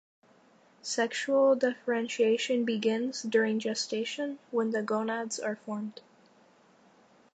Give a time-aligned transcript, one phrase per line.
[0.81, 6.01] Sexual differentiation begins during gestation, when the gonads are formed.